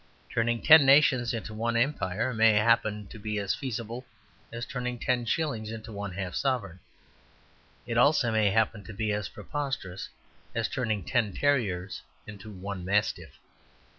Turning 0.31 0.59
ten 0.63 0.83
nations 0.83 1.31
into 1.31 1.53
one 1.53 1.77
empire 1.77 2.33
may 2.33 2.53
happen 2.53 3.05
to 3.05 3.19
be 3.19 3.37
as 3.37 3.53
feasible 3.53 4.03
as 4.51 4.65
turning 4.65 4.97
ten 4.97 5.25
shillings 5.25 5.71
into 5.71 5.91
one 5.91 6.11
half 6.13 6.33
sovereign. 6.33 6.79
Also 7.95 8.29
it 8.29 8.31
may 8.31 8.49
happen 8.49 8.83
to 8.83 8.93
be 8.93 9.11
as 9.11 9.29
preposterous 9.29 10.09
as 10.55 10.67
turning 10.67 11.03
ten 11.03 11.31
terriers 11.33 12.01
into 12.25 12.49
one 12.51 12.83
mastiff. 12.83 13.37